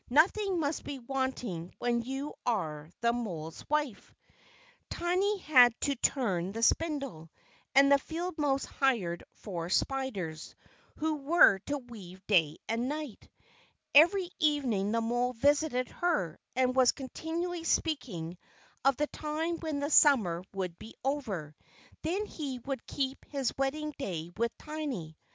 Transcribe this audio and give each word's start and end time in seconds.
Nothing 0.09 0.59
must 0.59 0.83
be 0.83 0.97
wanting 0.97 1.71
when 1.77 2.01
you 2.01 2.33
are 2.43 2.89
the 3.01 3.13
mole's 3.13 3.63
wife." 3.69 4.11
Tiny 4.89 5.37
had 5.37 5.79
to 5.81 5.93
turn 5.95 6.53
the 6.53 6.63
spindle; 6.63 7.29
and 7.75 7.91
the 7.91 7.99
field 7.99 8.35
mouse 8.39 8.65
hired 8.65 9.23
four 9.33 9.69
spiders, 9.69 10.55
who 10.95 11.17
were 11.17 11.59
to 11.67 11.77
weave 11.77 12.25
day 12.25 12.57
and 12.67 12.89
night. 12.89 13.29
Every 13.93 14.31
evening 14.39 14.91
the 14.91 15.01
mole 15.01 15.33
visited 15.33 15.89
her, 15.89 16.39
and 16.55 16.75
was 16.75 16.93
continually 16.93 17.63
speaking 17.63 18.39
of 18.83 18.97
the 18.97 19.05
time 19.05 19.57
when 19.59 19.81
the 19.81 19.91
Summer 19.91 20.43
would 20.51 20.79
be 20.79 20.95
over. 21.03 21.55
Then 22.01 22.25
he 22.25 22.57
would 22.65 22.87
keep 22.87 23.23
his 23.25 23.53
wedding 23.55 23.93
day 23.99 24.31
with 24.35 24.51
Tiny. 24.57 25.15